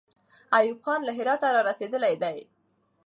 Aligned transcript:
ایوب 0.57 0.79
خان 0.85 0.99
له 1.05 1.11
هراته 1.17 1.47
را 1.55 1.61
رسېدلی 1.69 2.13
دی. 2.23 2.37